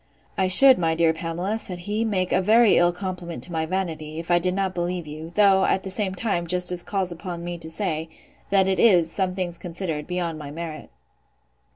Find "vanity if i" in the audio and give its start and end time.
3.67-4.39